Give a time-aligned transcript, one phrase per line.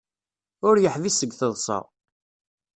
[0.67, 1.79] Ur yeḥbis seg teḍsa.